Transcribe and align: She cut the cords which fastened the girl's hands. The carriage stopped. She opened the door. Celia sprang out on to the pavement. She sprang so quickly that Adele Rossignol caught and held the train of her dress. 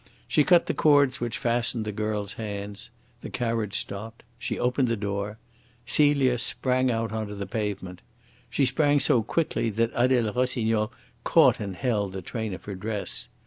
She 0.27 0.43
cut 0.43 0.65
the 0.65 0.73
cords 0.73 1.19
which 1.19 1.37
fastened 1.37 1.85
the 1.85 1.91
girl's 1.91 2.33
hands. 2.33 2.89
The 3.21 3.29
carriage 3.29 3.77
stopped. 3.77 4.23
She 4.39 4.57
opened 4.57 4.87
the 4.87 4.97
door. 4.97 5.37
Celia 5.85 6.39
sprang 6.39 6.89
out 6.89 7.11
on 7.11 7.27
to 7.27 7.35
the 7.35 7.45
pavement. 7.45 8.01
She 8.49 8.65
sprang 8.65 8.99
so 8.99 9.21
quickly 9.21 9.69
that 9.69 9.91
Adele 9.93 10.33
Rossignol 10.33 10.91
caught 11.23 11.59
and 11.59 11.75
held 11.75 12.13
the 12.13 12.23
train 12.23 12.51
of 12.55 12.65
her 12.65 12.73
dress. 12.73 13.29